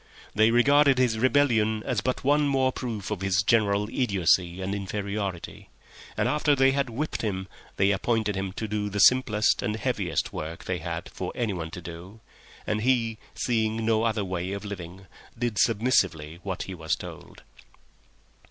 [0.33, 5.69] They regarded his rebellion as but one more proof of his general idiocy and inferiority,
[6.17, 10.33] and after they had whipped him they appointed him to do the simplest and heaviest
[10.33, 12.19] work they had for anyone to do,
[12.65, 15.05] and he, seeing no other way of living,
[15.37, 17.43] did submissively what he was told.